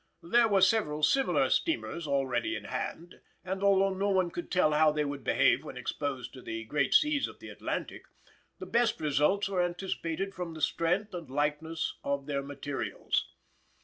There 0.23 0.47
were 0.47 0.61
several 0.61 1.03
similar 1.03 1.51
steamers 1.51 2.07
already 2.07 2.55
in 2.55 2.63
hand, 2.63 3.21
and 3.45 3.61
although 3.63 3.93
no 3.93 4.09
one 4.09 4.31
could 4.31 4.49
tell 4.49 4.71
how 4.71 4.91
they 4.91 5.05
would 5.05 5.23
behave 5.23 5.63
when 5.63 5.77
exposed 5.77 6.33
to 6.33 6.41
the 6.41 6.63
great 6.63 6.95
seas 6.95 7.27
of 7.27 7.37
the 7.37 7.49
Atlantic, 7.49 8.05
the 8.57 8.65
best 8.65 8.99
results 8.99 9.47
were 9.47 9.61
anticipated 9.63 10.33
from 10.33 10.55
the 10.55 10.61
strength 10.63 11.13
and 11.13 11.29
lightness 11.29 11.99
of 12.03 12.25
their 12.25 12.41
materials. 12.41 13.31